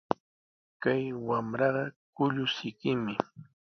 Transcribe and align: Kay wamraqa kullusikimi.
Kay 0.81 1.03
wamraqa 1.27 1.83
kullusikimi. 2.15 3.13